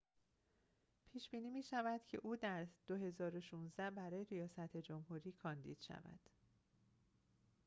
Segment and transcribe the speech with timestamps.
[1.05, 6.19] پیش‌بینی می‌شود که او در ۲۰۱۶ برای ریاست جمهوری کاندید شود